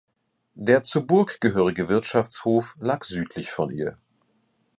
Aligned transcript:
Der 0.55 0.81
zur 0.81 1.05
Burg 1.05 1.39
gehörige 1.41 1.87
Wirtschaftshof 1.87 2.75
lag 2.79 3.03
südlich 3.03 3.51
von 3.51 3.69
ihr. 3.69 3.99